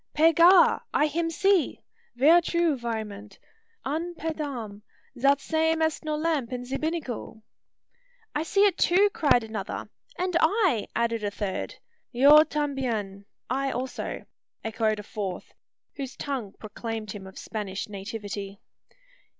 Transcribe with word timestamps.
"Pe 0.15 0.33
Gar! 0.33 0.81
I 0.91 1.05
him 1.05 1.29
see. 1.29 1.79
Ver 2.15 2.41
true, 2.41 2.75
vraiment! 2.75 3.37
An 3.85 4.15
pe 4.15 4.33
dam! 4.33 4.81
zat 5.19 5.39
same 5.39 5.83
est 5.83 6.03
no 6.03 6.15
lamp 6.15 6.51
in 6.51 6.65
ze 6.65 6.75
binnacle!" 6.77 7.43
"I 8.33 8.41
see 8.41 8.65
it 8.65 8.79
too!" 8.79 9.11
cried 9.11 9.43
another. 9.43 9.91
"And 10.17 10.35
I!" 10.39 10.87
added 10.95 11.23
a 11.23 11.29
third. 11.29 11.75
"Io 12.15 12.43
tambien!" 12.45 13.25
(I 13.47 13.69
also) 13.69 14.25
echoed 14.63 14.97
a 14.97 15.03
fourth, 15.03 15.53
whose 15.97 16.15
tongue 16.15 16.53
proclaimed 16.59 17.11
him 17.11 17.27
of 17.27 17.37
Spanish 17.37 17.87
nativity. 17.87 18.59